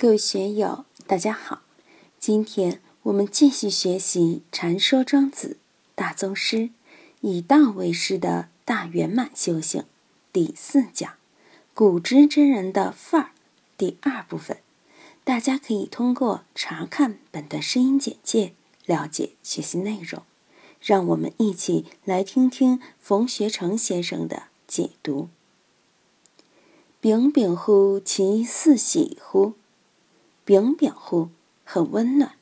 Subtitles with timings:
[0.00, 1.60] 各位学友，大家好！
[2.18, 5.48] 今天我们继续学习《禅说庄子》
[5.94, 6.70] 大宗师
[7.20, 9.84] 以道为师的大圆满修行
[10.32, 11.16] 第四讲
[11.74, 13.30] “古之真人的范儿”
[13.76, 14.56] 第二部分。
[15.22, 18.54] 大家可以通过查看本段声音简介
[18.86, 20.22] 了解学习内容。
[20.80, 25.28] 让我们一起来听听冯学成先生的解读。
[27.02, 29.52] 秉秉乎其四喜乎？
[30.44, 31.28] 秉秉乎，
[31.64, 32.32] 很温暖。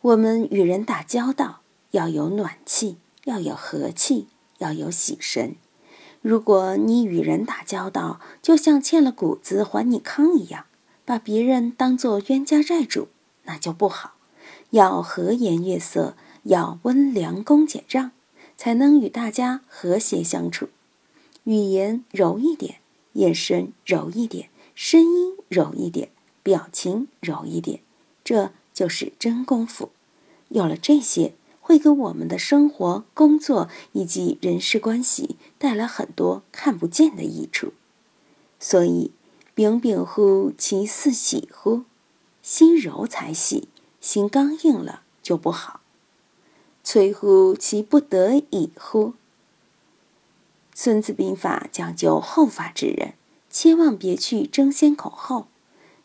[0.00, 1.60] 我们与人打交道，
[1.92, 4.28] 要有暖气，要有和气，
[4.58, 5.56] 要有喜神。
[6.20, 10.66] 如果你与人打交道，就像欠了谷子还你糠一样，
[11.04, 13.08] 把别人当作冤家债主，
[13.44, 14.14] 那就不好。
[14.70, 16.14] 要和颜悦色。
[16.44, 18.10] 要温良恭俭让，
[18.56, 20.70] 才能与大家和谐相处。
[21.44, 22.80] 语言柔一点，
[23.12, 26.08] 眼神柔一点，声音柔一点，
[26.42, 27.80] 表情柔一点，
[28.24, 29.90] 这就是真功夫。
[30.48, 37.72] 有了这些，会给我们的生活、工作以及人事关系带来很多看不见的益处。
[38.58, 39.12] 所以，
[39.54, 41.84] 秉秉乎其似喜乎？
[42.42, 43.68] 心柔才喜，
[44.00, 45.80] 心刚硬了就不好。
[46.84, 49.08] 摧乎其不得已乎？
[50.74, 53.14] 《孙子兵法》讲究后发制人，
[53.48, 55.46] 千万别去争先恐后。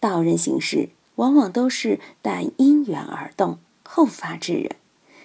[0.00, 4.76] 道人行事往往都是待因缘而动，后发制人。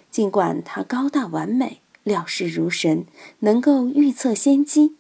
[0.10, 3.06] 尽管他高大完美，料事如神，
[3.40, 4.96] 能够预测先机，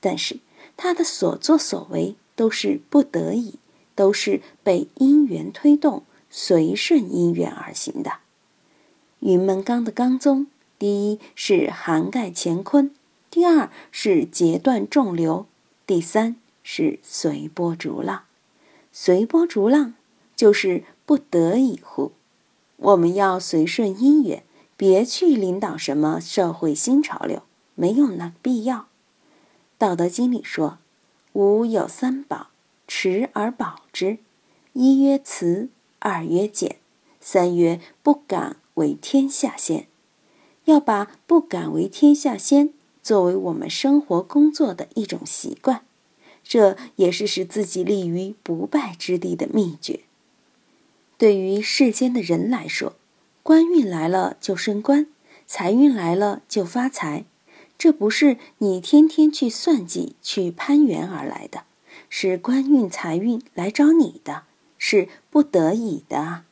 [0.00, 0.38] 但是
[0.76, 3.54] 他的所作所为都是不得已，
[3.94, 8.18] 都是被因缘推动，随顺因缘而行的。
[9.20, 10.48] 云门纲的纲宗，
[10.78, 12.92] 第一是涵盖乾坤，
[13.30, 15.46] 第二是截断众流，
[15.86, 18.24] 第三是随波逐浪。
[18.92, 19.94] 随波逐浪
[20.36, 22.12] 就是不得已乎？
[22.76, 24.44] 我们要随顺因缘，
[24.76, 27.42] 别去领导什么社会新潮流，
[27.74, 28.76] 没有那必要。
[29.78, 30.78] 《道德经》里说
[31.34, 32.48] ：“吾有三宝，
[32.86, 34.18] 持而保之。
[34.72, 36.76] 一曰慈，二曰俭，
[37.20, 39.86] 三曰不敢。”为天下先，
[40.64, 45.82] 要把不敢为天下先作为我们生活工作的一种习惯，
[46.44, 50.00] 这也是使自己立于不败之地的秘诀。
[51.16, 52.94] 对于世间的人来说，
[53.42, 55.06] 官运来了就升官，
[55.46, 57.24] 财运来了就发财，
[57.78, 61.64] 这不是你天天去算计、去攀援而来的，
[62.08, 64.42] 是官运财运来找你的，
[64.78, 66.42] 是不得已的。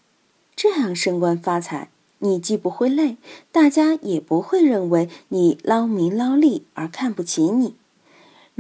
[0.55, 1.89] 这样升官发财。
[2.23, 3.17] 你既不会累，
[3.51, 7.77] 大家也不会认为你捞名捞利而看不起你。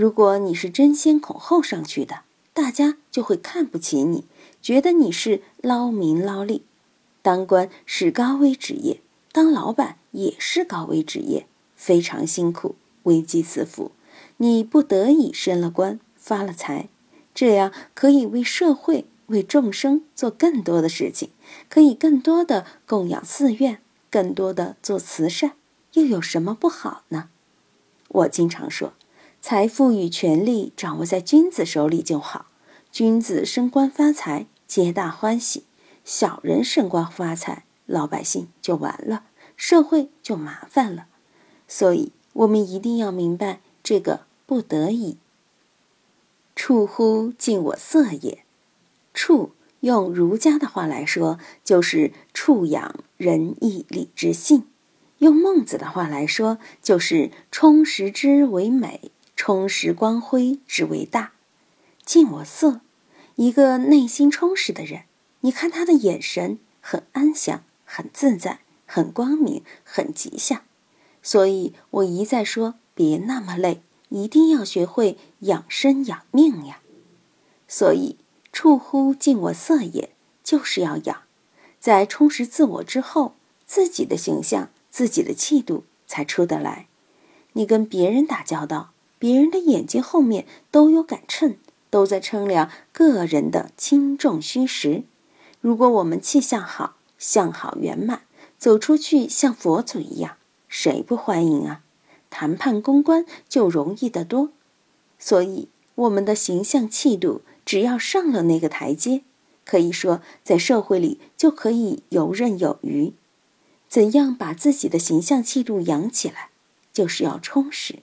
[0.00, 2.22] 如果你是争先恐后上去的，
[2.55, 4.25] 大家就会看不起你，
[4.62, 6.62] 觉得你是捞名捞利。
[7.21, 11.47] 当官是高危职业，当老板也是高危职业，
[11.77, 13.91] 非常辛苦，危机四伏。
[14.39, 16.89] 你不得已升了官，发了财，
[17.34, 19.05] 这样可以为社会。
[19.27, 21.28] 为众生做更多的事情，
[21.69, 25.53] 可以更多的供养寺院，更多的做慈善，
[25.93, 27.28] 又有什么不好呢？
[28.09, 28.94] 我经常说，
[29.43, 32.47] 财富与权力掌握在君子手里就好，
[32.93, 35.62] 君子升官发财，皆大欢喜；
[36.05, 39.25] 小人升官发财，老百姓就完了，
[39.56, 41.06] 社会就麻烦了。
[41.67, 45.17] 所以，我们一定要明白这个不得已。
[46.55, 48.45] 处乎尽我色也。
[49.15, 54.65] 处用儒家的话来说，就是处养仁义礼智信；
[55.19, 61.33] 用孟子的话来说，就是充实之为美，充实光辉之为大。
[62.05, 62.83] 尽我色，
[63.37, 65.05] 一个内心充实的人，
[65.41, 70.61] 你看他的眼神很安详、很自在、很光明、很吉祥。
[71.23, 73.81] 所以我一再说，别那么累，
[74.11, 76.83] 一定要学会养生养命呀。
[77.67, 78.19] 所以。
[78.53, 80.11] 处乎尽我色也，
[80.42, 81.22] 就是要养，
[81.78, 86.89] 在充实自我之后，自己的形象、自己的气度才出得来。
[87.53, 88.91] 你跟别人打交道，
[89.21, 91.57] 别人的眼睛后面都有杆秤，
[91.91, 95.05] 都在称量个人的轻重虚实。
[95.61, 98.22] 如果我们气象好，相好圆满，
[98.59, 100.37] 走出去像佛祖一样，
[100.69, 101.83] 谁不欢迎啊？
[102.31, 104.51] 谈判公关就容易得多。
[105.19, 107.43] 所以，我们的形象气度。
[107.66, 109.23] 只要上了那个台阶，
[109.65, 113.13] 可以说在社会里就可以游刃有余。
[113.87, 116.49] 怎样把自己的形象气度养起来，
[116.93, 118.01] 就是要充实。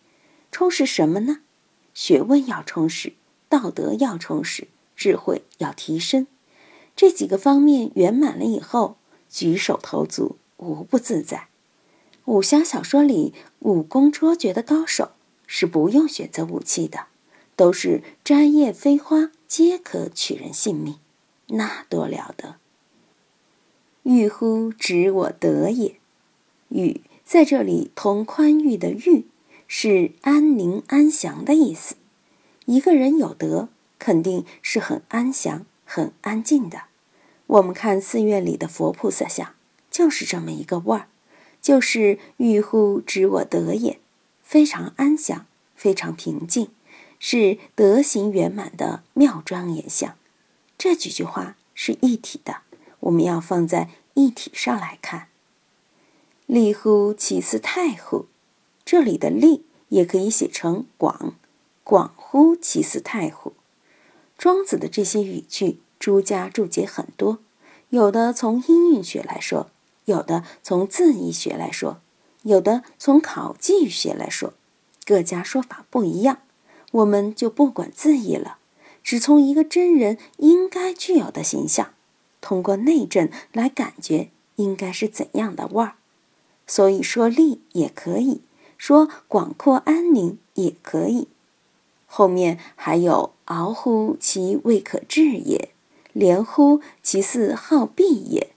[0.51, 1.39] 充实什么呢？
[1.93, 3.13] 学问要充实，
[3.49, 6.27] 道德要充实，智慧要提升。
[6.95, 8.97] 这几个方面圆满了以后，
[9.29, 11.47] 举手投足无不自在。
[12.25, 15.11] 武侠小说里武功卓绝的高手
[15.45, 17.05] 是不用选择武器的，
[17.55, 20.95] 都是摘叶飞花皆可取人性命，
[21.47, 22.55] 那多了得！
[24.03, 25.99] 欲乎指我德也，
[26.69, 29.25] 欲在这里同宽裕的裕
[29.67, 31.95] 是安宁安详的意思。
[32.65, 33.69] 一个人有德，
[33.99, 36.83] 肯定是很安详、很安静的。
[37.47, 39.53] 我们看寺院里的佛菩萨像，
[39.89, 41.07] 就是这么一个味儿，
[41.61, 43.99] 就是欲乎知我德也，
[44.43, 46.69] 非常安详，非常平静，
[47.19, 50.15] 是德行圆满的妙庄严相。
[50.77, 52.57] 这几句话是一体的，
[52.99, 55.27] 我们要放在一体上来看。
[56.45, 58.25] 立乎其似太乎，
[58.87, 61.35] 这里的利也可以写成广。
[61.83, 63.51] 广乎其似太乎？
[64.37, 67.39] 庄子的这些语句，诸家注解很多，
[67.89, 69.69] 有的从音韵学来说，
[70.05, 71.99] 有的从字义学来说，
[72.43, 74.53] 有的从考据学来说，
[75.05, 76.37] 各家说法不一样。
[76.91, 78.57] 我们就不管字义了，
[79.03, 81.93] 只从一个真人应该具有的形象，
[82.39, 85.95] 通过内证来感觉应该是怎样的味儿。
[86.65, 88.41] 所以说利也可以
[88.77, 91.27] 说广阔安宁也可以。
[92.05, 95.71] 后面还有“敖乎其未可治也，
[96.13, 98.51] 连乎其似好闭也，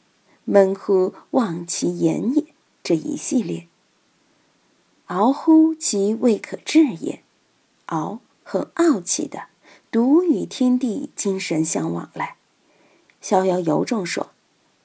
[0.44, 2.44] 闷乎忘其言也”
[2.82, 3.66] 这一系列。
[5.06, 7.22] “敖乎其未可治也”，
[7.86, 9.48] 敖很傲气的，
[9.90, 12.36] 独与天地精神相往来。
[13.20, 14.30] 逍遥游中说：“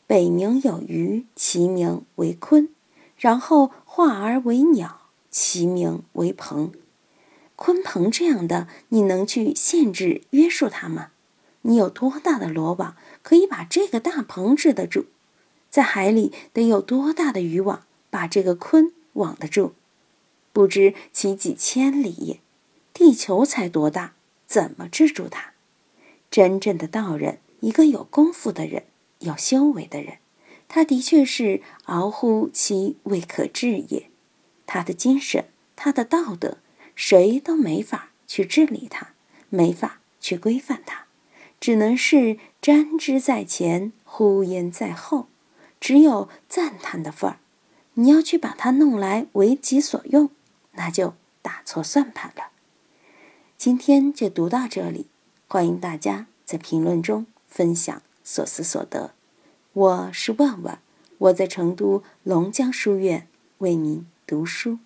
[0.07, 2.69] 北冥有鱼，其名为鲲；
[3.15, 5.01] 然后化而为鸟，
[5.35, 6.71] 其名为鹏。”
[7.57, 11.11] 鲲鹏这样的，你能去限制约束它吗？
[11.63, 15.07] 你有多大的罗网可以把这个大鹏制得住？
[15.69, 19.71] 在海里得有多大的渔网把这个鲲网得住？
[20.53, 22.39] 不知其几千里也。
[22.93, 24.13] 地球才多大，
[24.47, 25.51] 怎么制住它？
[26.31, 28.83] 真正的道人，一个有功夫的人，
[29.19, 30.19] 有修为的人，
[30.67, 34.09] 他的确是熬乎其未可治也。
[34.65, 35.45] 他的精神，
[35.75, 36.57] 他的道德。
[36.95, 39.09] 谁都没法去治理它，
[39.49, 41.07] 没法去规范它，
[41.59, 45.27] 只能是瞻之在前，呼焉在后，
[45.81, 47.39] 只有赞叹的份儿。
[47.95, 50.29] 你要去把它弄来为己所用，
[50.71, 52.51] 那就打错算盘了。
[53.57, 55.07] 今天就读到这里，
[55.49, 59.13] 欢迎大家在评论中分享所思所得。
[59.73, 60.79] 我是万万，
[61.17, 63.27] 我在成都龙江书院
[63.57, 64.79] 为您读书。